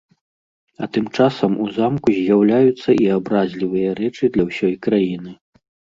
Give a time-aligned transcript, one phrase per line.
[0.85, 5.31] А тым часам у замку з'яўляюцца і абразлівыя рэчы для ўсё краіны.